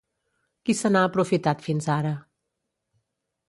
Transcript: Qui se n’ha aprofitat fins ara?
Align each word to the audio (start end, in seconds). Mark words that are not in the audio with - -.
Qui 0.69 0.75
se 0.79 0.91
n’ha 0.95 1.03
aprofitat 1.09 1.63
fins 1.67 1.91
ara? 1.99 2.17